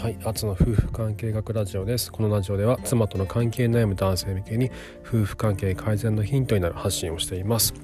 [0.00, 2.10] はい、アツの夫婦関係学ラジオです。
[2.10, 4.70] このラジオでは妻との関係悩む男性向けに
[5.06, 7.74] 夫婦関係改善のヒントになる発信をしています。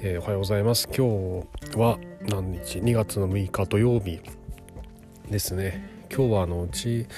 [0.00, 0.88] えー、おはようございます。
[0.96, 1.42] 今
[1.72, 4.20] 日は何日 ?2 月の6日土曜日
[5.28, 6.06] ですね。
[6.08, 7.08] 今日はあのうち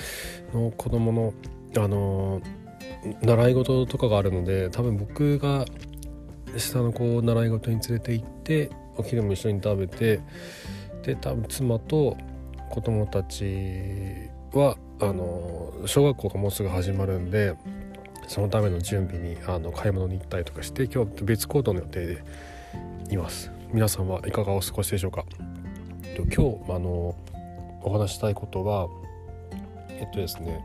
[0.55, 1.35] の子供の
[1.77, 2.41] あの
[3.21, 5.67] 習い事とかがあるので、多分僕が
[6.57, 10.21] 下の子を習い事に連れて行ってお昼も一緒に食べて
[11.03, 12.17] で多分妻と
[12.71, 17.55] 子供たちはあの小学校がもうすぐ始まるんで
[18.29, 22.25] そのための準備にあの買い物に行ったりとかして今日別行動の予定で
[23.11, 23.51] います。
[23.73, 25.25] 皆さんはいかがお過ごしでしょうか？
[26.17, 26.39] 今日
[26.71, 27.15] あの
[27.83, 28.89] お話したいことは
[29.91, 30.65] えっとですね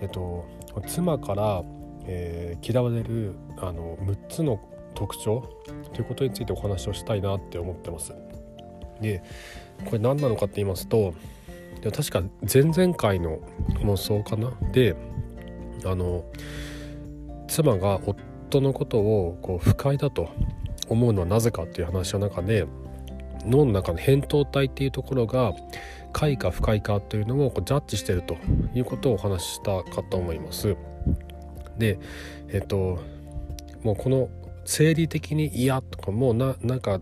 [0.00, 0.44] えっと
[0.86, 1.62] 妻から、
[2.06, 4.60] えー、嫌われるあの6つの
[4.94, 5.48] 特徴
[5.94, 8.12] ということについてお話をしたいなって思ってます。
[9.02, 9.22] で
[9.84, 11.14] これ何なのかって言いますと
[11.82, 13.40] 確か前々回の
[13.84, 14.52] 放送かな？
[14.72, 14.94] で
[15.84, 16.24] あの
[17.48, 20.30] 妻が夫のことをこう不快だと
[20.88, 22.66] 思うのはなぜかっていう話の中で
[23.44, 25.52] 脳の中の扁桃体っていうところが
[26.12, 28.36] 快か不快かというのをこうジャッジしてると
[28.74, 30.76] いうことをお話ししたかと思います。
[31.78, 31.98] で
[32.48, 33.00] えっと
[33.82, 34.28] もうこの
[34.64, 37.00] 生理的に嫌とかもうななんか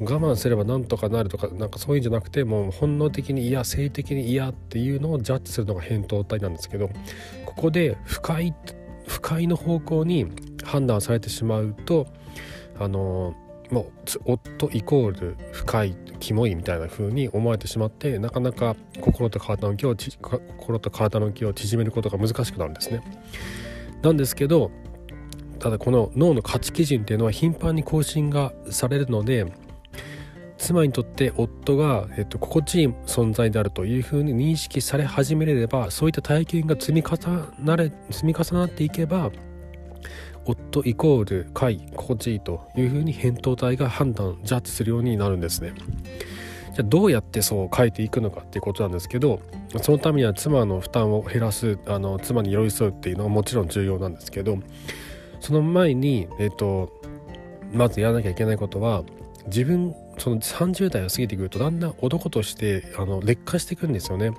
[0.00, 6.90] 我慢すればなんとかなるとかなんかそういうんじゃなくてもう本能的に嫌性的に嫌っていうのをジャッジするのが扁桃体なんですけど
[7.46, 8.54] ここで不快
[9.06, 10.26] 不快の方向に
[10.64, 12.06] 判断されてしまうと
[12.78, 13.34] あの
[13.70, 13.86] もう
[14.24, 19.96] 夫イコール不快キモいみたいな風に思われてしまってなかなか心と体の気を
[20.58, 23.02] 心と体の気を縮めることが難しくなるんですね。
[24.02, 24.70] なんですけど
[25.64, 29.50] ただこの脳の価値基準っていうのは頻繁に更新がされるので
[30.58, 37.16] 妻にとって夫が、えっと、心地いい存在であるというふうに認識され始めればそういった体験が積み重
[37.60, 39.32] なれ積み重なっていけば
[40.44, 45.72] 夫イコール快心地いいというふうに扁桃体が判断ジャッジするようになるんですね。
[46.74, 49.40] じゃあどうやってそう変えていくのかっていうことなんですけど
[49.80, 54.58] そのためには妻の負担を減らすあの妻に寄り添うっていうのはもちろん重要なんですけど
[55.44, 56.90] その前に、えっと、
[57.70, 59.04] まずやらなきゃいけないことは
[59.48, 64.32] 自分その30代を過ぎてくるとだんだん男としてあの劣化していくんですよね。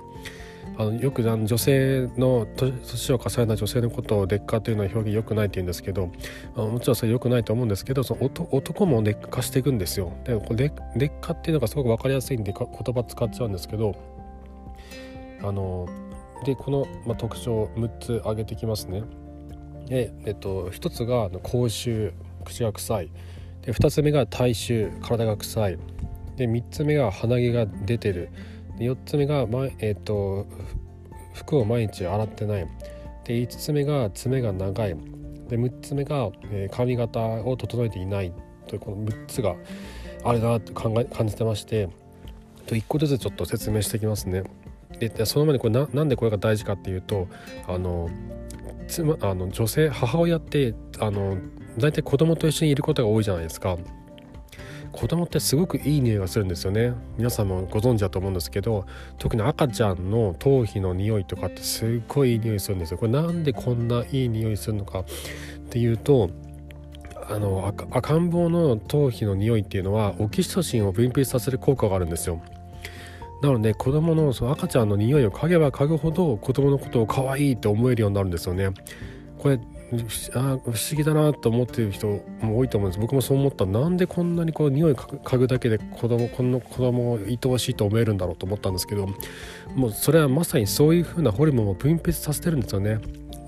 [0.76, 6.10] あのよくあの女性の年を重ねた女性のことを劣化というのは表現良くないって言うんですけど
[6.56, 10.12] あもちろんそれ良くないと思うんですけどその男も劣化していくんですよ。
[10.24, 10.34] で
[10.96, 13.94] 劣化っていうのがすごく分かりやすいんで言葉使っちゃうんですけど
[15.40, 15.86] あの
[16.44, 19.04] でこの、まあ、特徴6つ挙げてきますね。
[19.86, 22.12] で、えっと、1つが口臭
[22.44, 23.10] 口が臭い。
[23.62, 25.78] で2つ目が体臭体が臭い。
[26.36, 28.30] で3つ目が鼻毛が出てる。
[28.78, 30.46] で4つ目が、まえっと、
[31.34, 32.66] 服を毎日洗ってない。
[33.24, 34.96] で5つ目が爪が長い。
[35.48, 38.32] で6つ目が、えー、髪型を整えていない。
[38.68, 39.54] というこの6つが
[40.24, 41.88] あるなって考え感じてまして。
[42.66, 44.42] と1個ずつちょっと説明していきますね。
[44.98, 47.28] でその前にこれななんでこれが大事かっていうと
[47.66, 48.08] あの
[48.86, 51.38] 妻あの女性母親ってあの
[51.78, 53.76] 大体子供と一緒にいることが多いじゃないですか。
[54.92, 56.94] 子供ってすごくいい匂いがするんですよね。
[57.18, 58.86] 皆さんもご存知だと思うんですけど
[59.18, 62.98] 特に赤ちゃんの頭皮の匂いとかってすっごいいい匂いするんですよ。
[62.98, 65.04] これなんでこんないい匂いするのかっ
[65.68, 66.30] ていうと
[67.28, 72.40] あの赤ん坊の頭皮の匂いっていうのはオキシトシンを分泌させる効果があるんですよ。
[73.42, 78.70] なので子供のその赤ちゃんの匂いを嗅げば嗅ぐほど子供のことを可愛いって思えるようになるんですよね。
[79.38, 79.60] これ
[80.34, 82.08] あ不思議だなと思ってる人
[82.40, 83.00] も多いと思うんです。
[83.00, 83.66] 僕もそう思った。
[83.66, 89.06] なんでこんなにこう匂い嗅ぐだけで子供この子供を愛おしいと思えるんだろうと思ったんですけど
[89.76, 92.98] もうそれはまさにそういう風なホルモンを分泌させてるんですよね。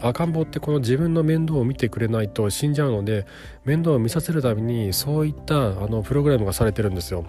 [0.00, 3.26] 赤ん坊ってこの自分の面倒を見てくれないと死んじゃうので
[3.64, 7.24] 面倒を見させるためにそういったあのプログラムがされてるんですよ。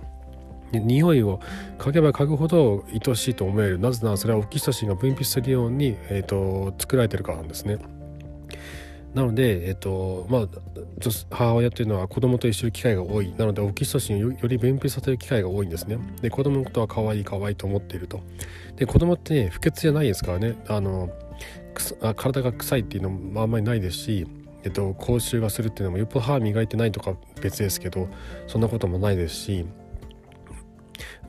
[0.74, 1.40] 匂いを
[1.78, 7.78] 嗅げば嗅ぐほど愛しいと思えるなぜならそれはオキシトシンが分泌するように、えーと、作られてるからなんですね。
[9.14, 10.48] なので、えっ、とまあ、
[11.32, 15.98] 母親というのは子供と一緒に機会が多いなのでオキシトシンをより分泌させる機会が多いんですね。
[16.22, 18.22] で子供のことは可愛い可愛いと思っていると。
[18.76, 21.10] で子供ってね不潔じゃないですからねあの
[22.16, 24.28] 体が臭いっていうのもあんまりないですし
[24.64, 28.10] えっと、口臭がするっていうのもよっぽど歯磨いてないとか別ですけど
[28.48, 29.66] そんなこともないですし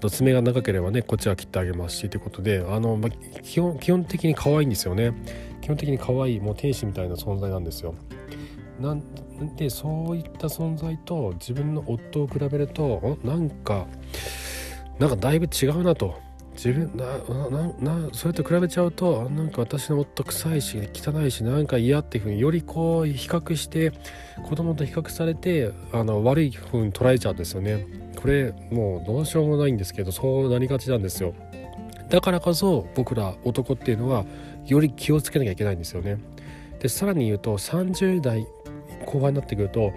[0.08, 5.12] 爪が長ければねこっちは切ってあげますしということであの、まあ、基本基本的に可愛いんですよね。
[5.61, 7.94] 基本的に可愛いもう天使みたいな存在なんですよ。
[8.81, 9.02] なん
[9.56, 13.87] でそういった存在と自分の夫を比べるとなんか
[14.99, 16.30] なんかだいぶ違うなと。
[16.62, 17.16] 自分な
[17.48, 23.92] ななそれと比べちゃうとなんか私の夫臭いし汚いしなんか嫌っていうふうによりこう比較して
[24.46, 27.86] 子供と比較されてあの悪いふうに捉えちゃうんですよね。
[28.14, 31.32] これもうどうしようもないんですけどそうなりがちなんですよ。
[32.10, 34.26] だからこそ僕ら男っていうのは
[34.66, 36.18] より気をつけなきゃいけないんですよね。
[36.78, 38.46] でさらに言うと30代
[39.06, 39.94] 後半になってくると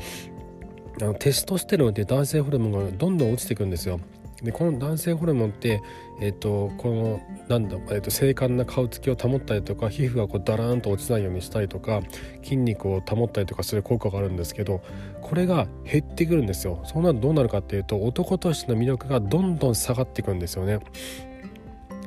[1.01, 3.99] あのテストステロンって男性ホルモンがどんどん落ちていくんですよ。
[4.43, 5.81] でこの男性ホルモンって、
[6.19, 12.01] えーと、このなんだ、えーと、精悍な顔つきを保ったりとか皮膚がこうダラーンと落ちないようにしたりとか
[12.43, 14.81] 筋肉を保ったりとかする効果があるんですけど
[15.21, 16.81] これが減ってくるんですよ。
[16.85, 20.79] そうなるとどうなるかっていうと男としての魅力がどんどん下がっていくんですよね。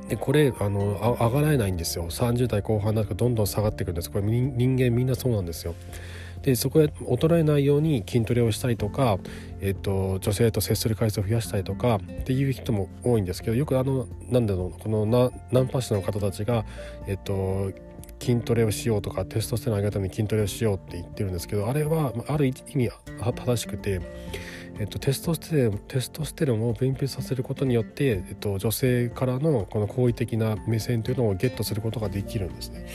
[0.08, 2.08] でこれあの上がらないんですよ。
[2.10, 4.10] 30代後半になるとどんどん下がっていくんです。
[4.10, 5.74] これ人間みんなそうなんですよ。
[6.46, 9.18] でそこへ衰えないように筋トレをしたりとか、
[9.60, 15.06] えっと、女性と接する回数を増やしたりとかっていう人も多いんですけどよくあのなんだろうこの
[15.50, 16.64] ナンパ師の方たちが、
[17.08, 17.72] えっと、
[18.20, 24.00] 筋トレをしようとかテストステロン上げるために筋トレをしようって言ってるんですけどあれはある意味正しくて。
[24.78, 32.86] えっと、テストステロンテストステロンを分泌させることによって、えっと、女性からのこの好意的な目線というのをゲットすることができるんですね。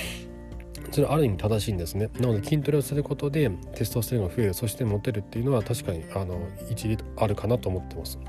[0.92, 6.40] それはある意味正しいんですねなので筋トレをすることでテストステロンが増えるそしてモテるっていうのは確かにあの
[6.70, 8.20] 一理あるかなと思ってます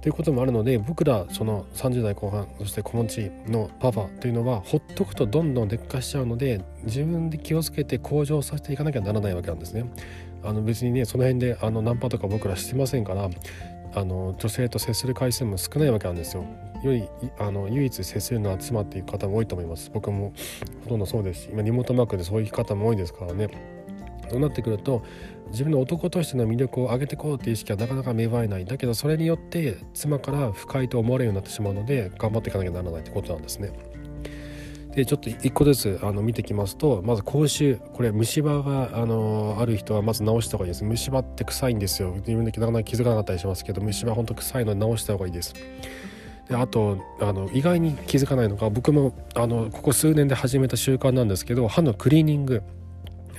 [0.00, 9.84] ということもあるので僕らその30代後半そして子持ちのパパというのはほっとくとどんどん劣化しちゃうので自分で気をつけて向上させていかなきゃならないわけなんですね。
[10.42, 13.28] あの別にねその辺であのナンパとか僕らしてませんから
[13.94, 16.44] あの女性と接する回数も少ないわけなんですよ。
[16.82, 17.08] より
[17.38, 20.32] あの唯一接するのは妻っていう方も多いと思います僕も
[20.84, 23.48] ほとんどそうですし今リモートワークでそういう方も多いですからね
[24.30, 25.02] そうなってくると
[25.50, 33.72] 自分の男としての魅力を上げていこうっていう意識はなかなか芽生えないだけどそれによって妻から不快と思われるようになってしまうので頑張っていかなきゃならないってことなんですね。
[34.94, 40.84] でちょっと一個ずつあの見てきますとまず口臭これ虫歯があのある人はまず直した方がいいです。
[40.84, 42.12] 虫歯って臭いんですよ。
[42.16, 45.54] 自分でなかなか気づかなかったりしますけど虫歯ほんと臭いので直した方がいいです。
[46.48, 52.62] であとあの意外に気づかないのが僕もあのここ数年で始めた習慣なんですけど歯のクリーニング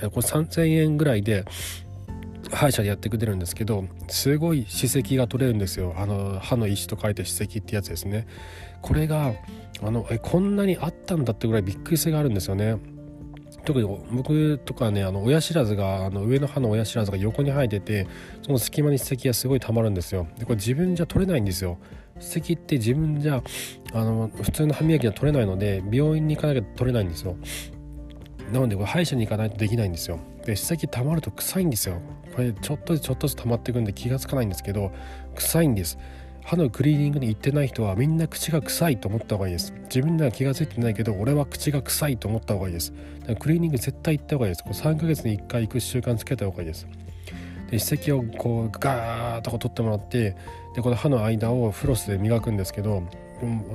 [0.00, 1.44] れ3000円ぐらいで
[2.50, 5.94] 歯医者でやってくれるんですけどすごい歯石が取れるんですよ。
[5.96, 8.26] あの歯の石と書いて歯石ってやつですね。
[8.80, 9.34] これが
[9.82, 12.76] あのえこんなにあったんだってぐらいびっくり性があるんですよね。
[13.64, 18.08] 特に僕とかねあの親知らずがあの上の歯の親知らずが横に生えてて
[18.44, 20.26] その隙間に歯石がすごいたまるんですよ。
[20.38, 21.78] でこれ自分じゃ取れないんですよ。
[22.18, 23.42] 歯石って自分じゃ
[23.92, 27.36] あの普通の歯磨きは取れないので病院に行かなきゃ取れないんですよ。
[28.52, 30.18] なのでこれ歯医者に行かないとできないんですよ。
[30.44, 32.00] で歯石溜まると臭いんですよ。
[32.34, 34.90] これちょっとずつちょっとずつ溜まっていくんで気が付かないんですけど
[35.34, 35.98] 臭いんです。
[36.44, 39.72] 歯のクリーニングに行ってない人はみんな口が臭いと思った方がいいです。
[39.84, 42.92] 自分では気が付いてないけど俺は口が臭いと思った方がいいです。
[43.20, 44.64] だからクリーニング絶対行った方がいいです。
[44.64, 46.86] こう3ヶ月に1回行く習慣つけた方がいいです。
[47.70, 50.36] で歯石をこうガーッと取ってもらって
[50.74, 53.02] でこの歯の間をフロスで磨くんですけど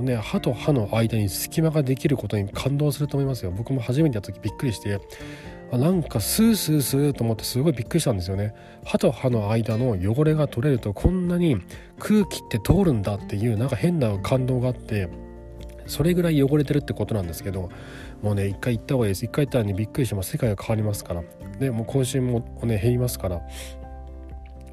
[0.00, 3.50] ね、歯と歯の間に隙間ができることに感動すると思いますよ。
[3.50, 4.98] 僕も初めてやった時びっくりして
[5.70, 8.54] あなんかスースースーと思ってすごいびっくりしたんですよね。
[8.84, 11.58] 歯と歯の間の汚れが取れるとこんなに
[11.98, 15.08] 空気って通るんだっていうなんか変な感動があって
[15.86, 17.70] それぐらい汚れてるってことなんですけど
[18.22, 19.24] もうね一回行った方がいいです。
[19.26, 21.22] 一回行ったらねびっくりしても世界が変わりますから。
[21.58, 23.42] でもう今週もね減りますから。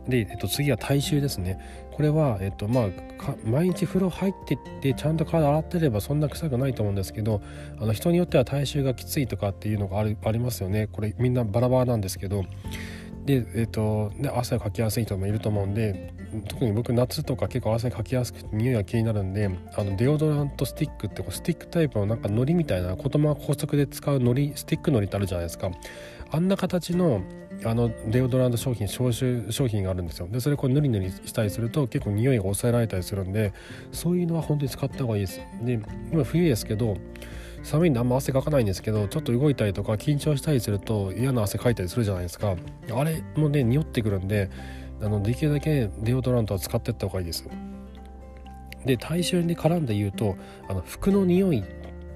[0.08, 1.60] で、えっと、次は体臭ですね。
[1.96, 2.88] これは、えっとまあ、
[3.46, 7.42] 毎日風呂入ってってちゃんと体洗ってればそんな臭くないと思うんですけど
[7.80, 10.88] あの人によっては体臭がきついとかっていうのがあるありますよね。
[10.92, 12.44] これみんなバラバラなんですけど。
[13.26, 16.14] で、えっとね、汗をかきやすい人もいると思うんで
[16.48, 25.72] 特に僕夏とか結構汗かきやすくて匂いが気になるんであのデオドラントスティックってこうスティックタイプのなんか糊みたいな子供が高速で使う糊スティック糊ってあるじゃないですか。
[26.30, 27.24] あんな形の
[27.64, 30.28] あのデオドラント商品消臭商品があるんですよ。
[30.30, 33.54] でそれこう塗り塗りしたりすると結構匂いが抑えられたりするんで
[33.92, 35.42] そういうのは本当に使った方がいいです。
[35.64, 35.80] で
[36.12, 36.98] 今冬ですけど
[37.64, 42.56] 寒いんであんま汗かかないんですけどちょっと動いたりとか緊張したりすると嫌な汗かいたりするじゃないですか。
[42.92, 44.50] あれもね匂ってくるんで
[45.02, 47.48] あのできるだけデオドラントは使ってった方がいいです。
[48.86, 50.38] で体臭に絡んで言うと
[50.70, 51.64] あの服の匂いっ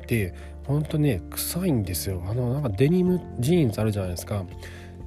[0.06, 0.36] て
[0.68, 2.24] ほんとね臭いんですよ。
[2.30, 4.46] あのなんかデニムジーンズあるじゃないですか。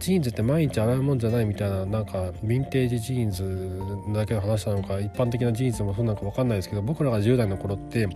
[0.02, 8.08] ジーンズって毎日洗うもんじゃないみたいななんかヴィンテージジーンズだけの話なのか一般的なジーンズもそうなのか分かんないですけど僕らが10代の頃って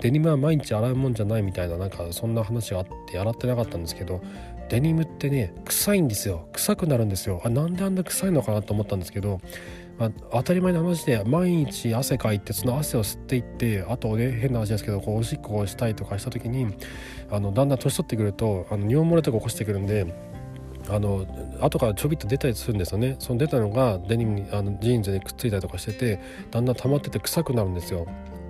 [0.00, 4.20] デニムは毎日洗うもんじゃないみたいななんかそんな話があって洗ってなかったんですけど
[4.68, 6.48] デニムってね臭いんですよ。
[6.52, 7.40] 臭くなるんですよ。
[7.44, 9.40] あなんであんな臭いのかなと思ったんですけど
[9.98, 16.72] まあ、当たり前の話で毎日汗かいてその汗を吸っていってあとね変な話ですけどこうおしっこをしたりとかした時に
[17.30, 20.14] あのだんだん年取ってくるとあの尿漏れとか起こしてくるんで
[20.90, 21.26] あの
[21.60, 23.16] 後からちょびっと出たりするんですよね。
[23.18, 28.06] その出たのがデニムにあのジーンズにくっついたりとかしててだんだん溜まってて臭くなるんですよ。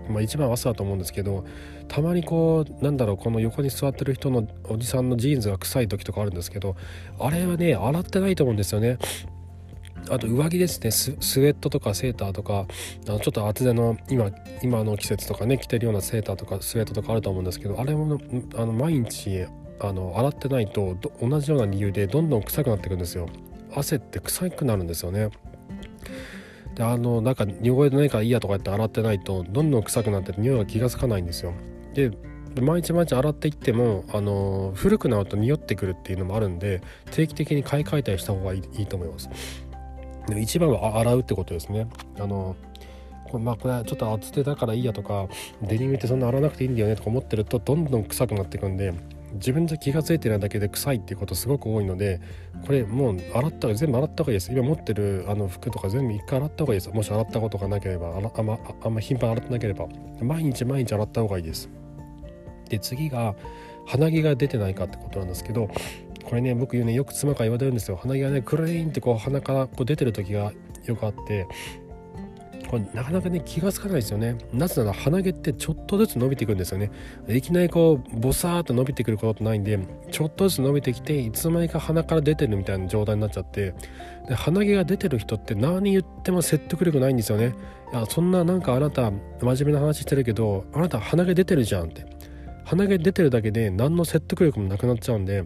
[0.08, 1.44] まあ、一番朝だと思うんですけど
[1.86, 6.76] たまにこうなんだろうこの横に座ってる人のおじさんのジーンズが臭い時とかあるんですけど
[7.18, 8.98] あれはね洗ってないと思うんですよね。
[10.10, 10.90] あと上着ですね。
[10.90, 12.66] スウェットとかセーターとか
[13.06, 14.30] あのちょっと厚手の今
[14.62, 18.18] 今の季節とかね着てるようなセーターとかスウェットとかあると思うんですけどあれも
[18.56, 19.44] あの毎日
[19.80, 23.28] あの洗ってないと同じような理由でどんどん臭くなっていくんですよ。
[23.74, 25.30] 汗って臭くなるんですよね。
[26.74, 31.52] であのなんか汚れてないからいいやとか言って洗ってないとどんどん臭くなって匂いが気が付かないんですよ。
[31.94, 32.10] で
[32.60, 36.80] 毎日毎日洗っていってもあの古くなると匂ってくるっていうのもあるんで
[37.10, 39.28] 定期的に買い替えたりした方がいいと思います。
[40.26, 41.86] で一番は洗うってことですね。
[42.18, 42.56] あの
[43.30, 45.28] これまあこれちょっと厚手だからいいやとか
[45.62, 48.94] デニムってそんな洗わなくていいんだよねとか思ってるとどんどん臭くなっていくんで
[49.34, 52.20] 自分じゃ気が付いてないだけで臭いっていうことすごく多いので
[52.64, 54.52] これもう洗った全部洗った方がいいです。
[54.52, 56.90] 今持ってるあの服とか全部一回洗った方がいいです。
[56.90, 59.86] もし洗ったことがなければああんまあんま頻繁洗ってなければ
[60.20, 61.68] 毎日毎日洗った方がいいです。
[62.68, 63.34] で次が
[63.86, 65.68] 鼻毛が出てないかってことなんですけど
[66.24, 67.96] これね僕言うねよく妻から言われるんですよ。
[67.96, 70.52] 鼻毛がねクレーンってこう鼻からこう出てる時が
[70.84, 71.46] よくあって
[72.68, 74.36] これなかなかね気が付かないですよね。
[74.52, 76.90] なぜなら鼻毛ってちょっとずつ伸びていくんですよね。
[77.28, 79.78] いきなりこうボサーっと伸びてくることってないんで
[80.10, 83.74] ちょっとずつ伸びてきていつの間にか鼻から出てるみたいな状態になっちゃって
[84.28, 87.54] で鼻毛が出てる人って何言っても説得力ないんですよね。
[87.92, 92.06] いやそんななんかあなた真面目な話してるけどあなた鼻毛出てるじゃんって。
[92.64, 95.44] 鼻毛出てるだけで何の説得力もなくなっちゃうんで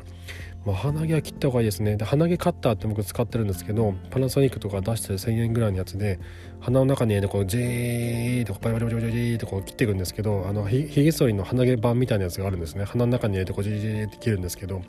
[0.64, 1.97] まあ、鼻毛は切った方がいいですね。
[1.97, 6.21] で鼻毛カッターって僕使ってるんですけどパナソニックとか出してる1000円ぐらいのやつで
[6.61, 12.85] 鼻の中にねこうジーってバリバリバリバリバリってこう切っていくんですけどあのひげ剃りの鼻毛版みたいなやつがあるんですね。
[12.85, 14.83] 鼻の中に入れてこうジージーって切るんですけど。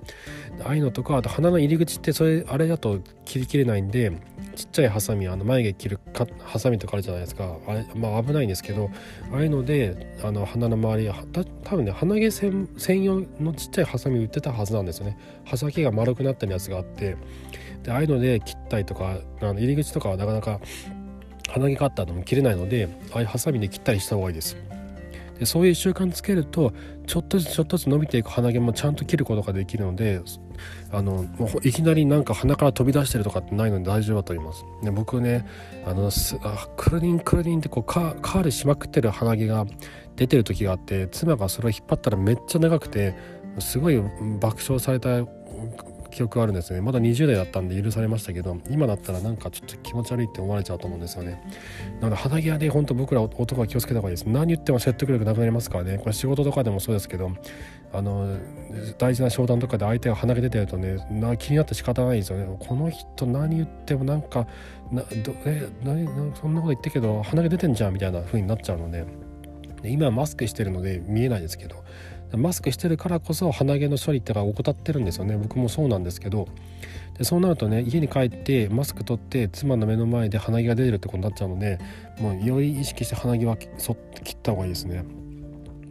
[0.63, 4.11] ああいうのとかあと鼻の入り口ってそれあれだと切りきれないんで
[4.55, 7.57] ちっちゃいハサミあの眉毛切るかハサミとかあるじゃないですか。
[7.67, 8.89] あれまあ危ないんですけど
[9.31, 12.67] ああいうのであの鼻の周りた多分ね鼻毛専
[13.03, 15.17] 用のちっちゃいハサミ売ってたはずなんですよね。
[15.45, 17.17] 刃先が丸くなってるやつがあって
[17.83, 20.59] でああいうので切ったりとかあの入り口とかはなかなか
[21.49, 24.57] 鼻毛カッターでも切れないのでああいうハサミで切ったりした方がいいです。
[25.39, 26.73] でそういう習慣つけると
[27.07, 30.21] ちょっとずつちょっとずつ伸びていく鼻毛もちゃんと切ることができるので
[30.91, 34.65] あのもういきなりなんか鼻から飛び出してるとかってないので大丈夫だと思います。
[34.83, 35.45] で僕ね
[35.85, 39.65] あのあクルリンクルリンってこうカカールしまくってる鼻毛が
[40.15, 43.15] 出てる時があって妻がそれを引っ張ったらめっちゃ長くて
[43.59, 44.01] すごい
[44.39, 45.25] 爆笑された
[46.13, 46.81] 記憶があるんですね。
[46.81, 51.41] まだ20代だったんで許されましたけど今だったらなんかちょっと気持ち悪いって思われちゃうと思うんですよね。
[51.99, 54.29] なので肌着はねほんと僕ら男は気をつけた方がいいです。
[54.29, 55.97] 何言っても説得力なくなりますからね。
[55.97, 57.31] これ仕事とかでもそうですけど
[57.91, 58.37] あの
[58.97, 62.57] 大事な商談とかで相手が鼻毛出てるとねな気になって仕方ないですよね。
[62.59, 64.47] この人何言ってもなんか
[64.91, 66.05] などえ何
[66.35, 69.05] そんなこと言ってけど鼻毛出てんじゃんみたいな風になっちゃうので
[69.83, 71.83] 今はマスクしてるので見えないですけど
[72.37, 75.37] マスクしてるからこそ鼻毛の処理ってが怠ってるんですよね。
[75.37, 76.47] 僕もそうなんですけど。
[77.17, 81.79] でそうなるとね家に帰ってマスク取って妻の目の前で鼻毛が出てるってことになっちゃうので
[82.19, 85.05] もうより意識して鼻毛はそって切った方がいいですね。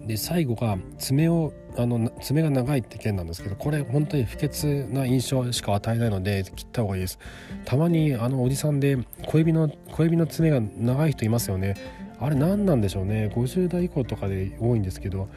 [0.07, 7.19] で最後が爪をあの爪が長いって件なんですけどこれ本当に不潔な印象しか与えないので切った方がいいです。
[7.65, 11.77] たまにあのおじさんで小指の小指の爪が長い人いますよね。
[12.19, 13.31] あれ何なんでしょうね。
[13.35, 15.29] 50代以降とかで多いんですけど。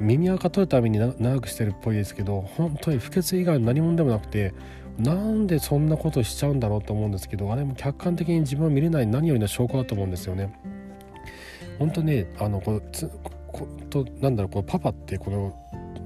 [0.00, 4.54] 耳垢取るために長くしてるっぽいですけど本当に不潔以外の何者でもなくて
[4.98, 10.52] なんでそんなことしちゃうんだろうと思うんですけどあれも客観的に自分を見れない何よりの証拠だと思うんですよね。
[11.78, 13.10] 本当ねあのこのつ
[13.52, 15.54] ことなんだろうこのパパってこの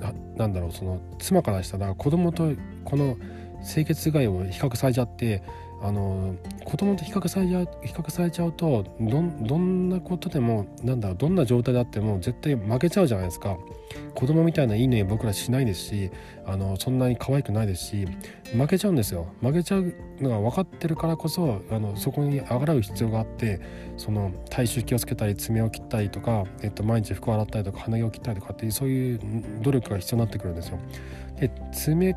[0.01, 2.51] ななんだろうその妻からしたら子供と
[2.85, 3.17] この
[3.63, 5.43] 清潔害を比較されちゃって
[5.83, 13.57] あの子供と比較されちゃう比較されちゃうとどどんなことでもなんだろうどんな状態であっても絶対負けちゃうじゃないですか。
[14.15, 16.11] 子供みたいないいね僕らしないですし
[16.47, 18.07] あのそんなに可愛くないですし
[18.53, 19.27] 負けちゃうんですよ。
[19.41, 23.61] 負けちゃうのが分かってるからこそあのそこにあがらう必要があって
[23.97, 29.21] その体臭気をつけたり爪を切ったりとか、えっと、毎日服を洗ったりとか鼻毛を切ったりとかっていうそういう
[29.63, 30.79] 努力が必要になってくるんですよ。
[31.39, 32.15] で爪っ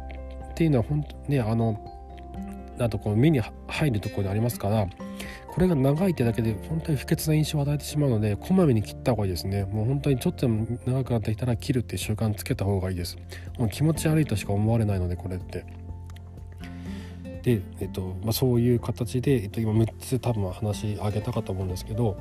[0.56, 1.93] ていうのは本当ねあの
[2.80, 4.88] あとこう目に入るところでありますから
[5.54, 9.66] これが長いってだけで本当に不潔な印象を与えてしまうのでこまめに切った方がいいですね。
[9.66, 13.18] もう本当にちょっと長くなってきたら切るって習慣つけた方がいいです。
[13.60, 15.64] もう気持ち悪いとしか思われないのでこれって。
[17.44, 22.18] で、えっとまあ、そういう形で、えっと、今6つ多分話あげたかと思うんですけど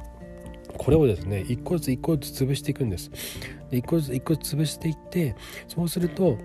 [0.77, 3.11] これをですね1個ずつ1個ずつ潰していくんです。
[3.71, 5.37] で1個ずつ1個ずつ潰していって
[5.69, 6.37] そうすると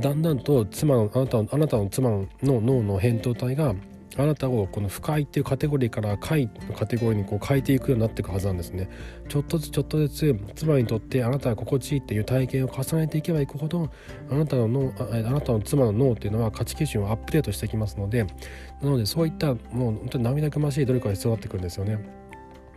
[0.00, 3.74] だんだんと妻のあなたのあなたの妻の脳の扁桃体が
[4.16, 8.88] あなたをこの不快っていうカテゴリーから快のカテゴリーにこう変えていくようになっていくはずなんですね。
[9.28, 13.90] ちょっとずつちょっとずつ妻にとってあなたが心地いいっていう体験を重ねていけばいくほど
[14.30, 18.24] あなたの脳あなたの妻の脳っていうのは価値基準をアップデートしていきますので
[18.82, 22.20] なのでそういったもう本当に涙ぐましい努力が必要になってくるんですよね。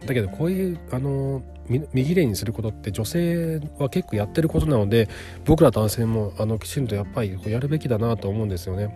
[0.06, 5.08] だけどこういうあの右霊にすることって女性は結構やってることなので
[5.46, 8.94] 僕ら男性もあのきちんとやっぱりやるべきだなと思うんですよね。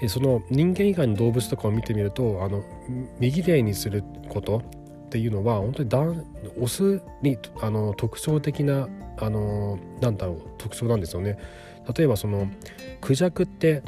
[0.00, 2.62] でその人間以外の動物とかを見てみるとあの
[3.18, 4.62] 右霊にすること
[5.06, 5.98] っていうのは本当にだ
[6.58, 11.36] オスにあの特徴的なあのなんだろう特徴なんですよね。
[11.96, 12.48] 例えばその
[13.00, 13.82] クジャクって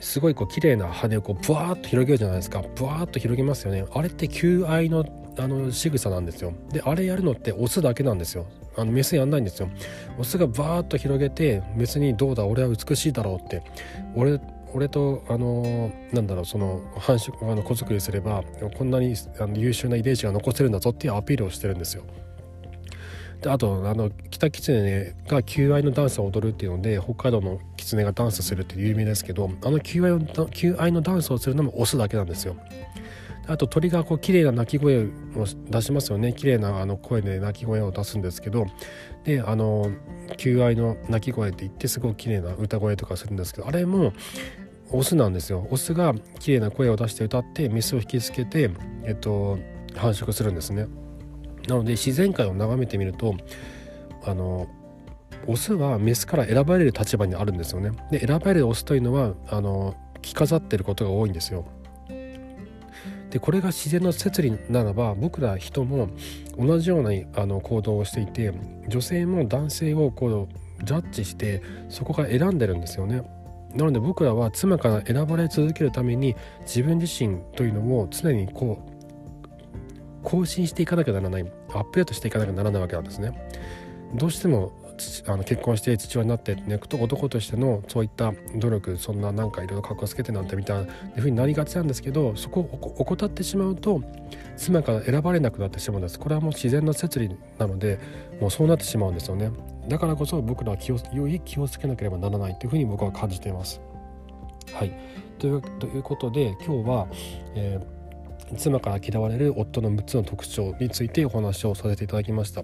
[0.00, 2.62] すごいこう綺麗な羽をこうブワーッと広げるじゃないですか。
[2.74, 3.84] ブワーッと広げますよね。
[3.92, 5.04] あれって求愛の
[5.38, 6.52] あの仕草なんですよ。
[6.72, 8.46] であれやるのってオスだけなんですよ。
[8.76, 9.68] あのメスやんないんですよ。
[10.18, 13.62] オスがバーッと広げてメスにどうだ俺は美しいだろうって。
[14.16, 14.40] 俺
[14.72, 18.44] 俺とあのなんだろうその繁殖あの子作りすれば
[18.78, 22.04] こんなにあの優秀な遺伝子が残せるんだぞっていうアピールをしてるんですよ。
[23.46, 32.56] あとあの北キツネが求愛のダンスを踊るっていうので北海道のキツネがダンスするっていう有名ですけどあの求愛の求愛のダンスをするのもオスだけなんですよ。
[33.46, 35.08] あと鳥がこう綺麗な鳴き声を
[35.70, 36.32] 出しますよね。
[36.32, 38.66] 綺麗なあな声で鳴き声を出すんですけど
[39.24, 39.90] であの
[40.36, 44.12] 求愛の鳴き声って言ってすごく綺麗な歌声とかするんですけどあれも
[44.92, 45.66] オスなんですよ。
[45.70, 48.70] オスが綺麗な声を出して歌ってメスを引きつけて、
[49.04, 49.58] えっと、
[49.94, 50.86] 繁殖するんですね。
[51.68, 53.34] なので自然界を眺めてみると
[54.24, 54.68] あの
[55.46, 61.66] オスはメスから選ばれる立場にあるんですよねで選ばれるオスというのはあの着飾ってることが多いんですよ
[63.30, 66.08] でこれが自然の摂理ならば僕ら人も
[66.58, 68.52] 同じようなあの行動をしていて
[68.88, 70.48] 女性も男性をこ
[70.80, 73.22] うジャッジしてそこから選んでるんですよね。
[73.74, 78.89] なので僕らは妻から選ばれ続けるために自分自身というのを常にこう
[80.22, 83.32] 更新していかなきゃならないアップデートしていかなきゃならないわけなんですね。
[84.14, 84.72] どうしても
[85.26, 94.02] あの結婚して父親になっていくと男としてのそういった努力そんななんかいろいろかっこつけてなんてみたいなふうになりがちなんですけどそこを怠ってしまうと
[94.56, 96.18] 妻から選ばれなくなってしまうんです。
[96.18, 97.98] これはもう自然の摂理なので
[98.40, 99.50] もうそうなってしまうんですよね。
[99.88, 103.80] だからこそ僕らは気をより気をつけなければならないというふうに僕は感じています。
[104.74, 104.92] はい。
[105.38, 107.06] というということで今日は、
[107.54, 107.99] えー、
[108.56, 112.62] 妻から嫌われる夫の6つの特徴についてお話をさせていただきました。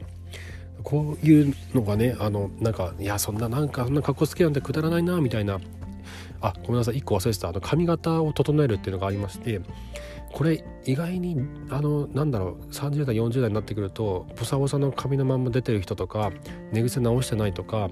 [0.82, 5.60] こういうのがねあのなんかいやそんななんかそんな格好つけなんてくだらないなみたいな。
[6.40, 7.48] あごめんなさい1個忘れてた。
[7.48, 9.60] あの髪型を整えるっていうのがありまして
[10.36, 16.30] これ意外にあのなんだろう30代40代になってくるとボサボサの髪のまんま出てる人とか
[16.72, 17.88] 寝癖直してないとか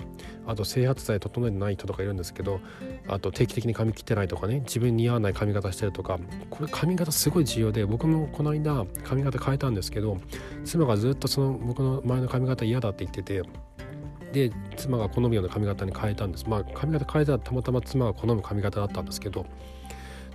[0.47, 2.61] あと整髪剤整えてない人とかいるんですけど
[3.09, 6.19] あと定期的に髪切ってないとかね自分に似合わない髪型してるとか
[6.51, 10.19] これ髪型すごい重要で僕もこの間髪型変えたんですけど
[10.67, 13.43] 妻がずっとその僕の前の髪型嫌だって言ってて
[14.35, 16.45] で妻が好むような髪型に変えたんです。
[16.47, 19.47] まあ髪型変えたらたまたま妻が好む髪型だったんですけど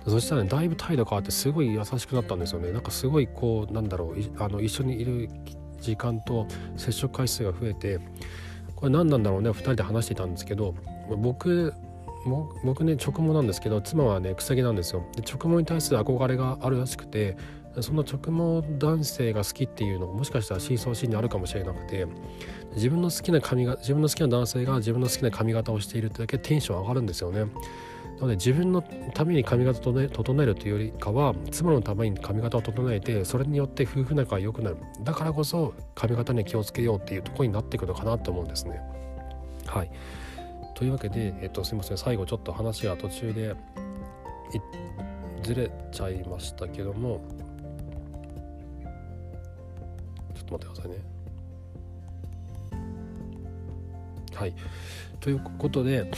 [0.06, 2.72] そしたらねだいぶ態度変わってすごい優しくなったんですよね。
[2.72, 5.28] なんかすごいこうなんだろうあの一緒にいる
[5.80, 7.98] 時間と接触回数が増えて
[8.76, 10.74] これ何なんだろうね2人で話していたんですけど
[11.18, 11.72] 僕
[12.64, 15.04] 僕ね直毛なんですけど妻はね草毛なんですよ。
[15.16, 17.36] で直毛に対する憧れがあるらしくて
[17.80, 22.06] その直毛男性が好きっていうのもしかしたら深層心にあるかもしれなくて
[22.74, 27.44] 自分の好きな髪が自分の好きな男性が自分の好きな髪型をしているってだけテンション上がるんですよね。
[28.20, 28.82] ので自分の
[29.14, 34.76] ために髪型を整えるというよりかは妻のために髪型を整えてそれによって夫婦仲が良くなる。
[35.02, 38.80] だからこそ髪型に気をつけようっていうところになっていくのかなと思うんですね。
[39.66, 39.90] はい。
[40.74, 41.98] というわけで、えっと、すいません。
[41.98, 43.54] 最後ちょっと話が途中で
[45.42, 47.20] ずれちゃいましたけども。
[50.34, 50.96] ちょっと待ってくださいね。
[54.34, 54.54] はい。
[55.20, 56.10] ということで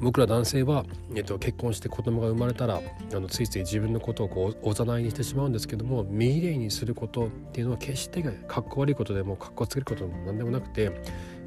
[0.00, 0.84] 僕ら男性は、
[1.14, 2.80] えっと、結婚して子供が生まれたら
[3.14, 10.92] あのついつい自分のことをこうおざなりにしてしまうんですけども未例にすることっていうのは決してかっこ悪いことでもかっこつけることでも何でもなくて、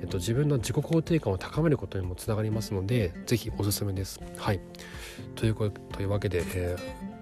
[0.01, 4.19] えっと、自分の自己肯定感を高めることにもつながりますので是非おすすめです。
[4.37, 4.59] はい
[5.35, 6.75] というというわけで、え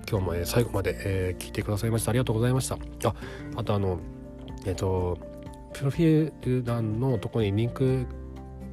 [0.05, 2.77] ー、今日も、え最後まで、えー、聞いてくださいましてありがとうございました。
[3.05, 3.15] あ
[3.55, 3.99] あとあの
[4.65, 5.17] えっと
[5.73, 8.05] プロフィール欄のとこにリンク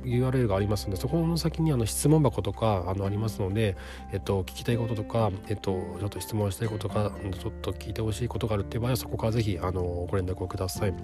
[0.04, 3.76] URL がありますのでそこの先にあの質問箱とかあのありますので、
[4.12, 10.94] えっと、聞きたいこととか、えっと、ちょっと質問したいことかちょっと聞いてほしいことがあるっていう場合はそこからぜひあのご連絡をください。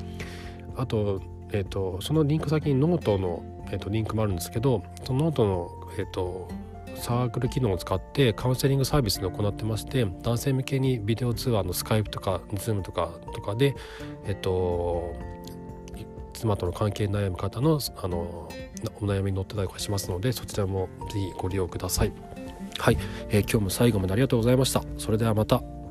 [0.76, 1.20] あと,、
[1.52, 6.48] えっとそのリンク先にノートの、えっと、リンクもあるんですけどそのノートの、えっと、
[6.94, 13.74] サークル機能を使ってカウンセリングサービスで行ってまして男性向けにビデオ通話のスカイプとかズームとかとかで
[14.26, 15.14] えっと
[16.32, 18.48] 妻との関係に悩む方のあの
[19.00, 22.12] お悩みに乗ってたりとかしますのでそちらも是非ご利用ください。
[22.78, 24.82] はい、えー、今日も最後までありがとうございました。
[24.98, 25.81] それではまた。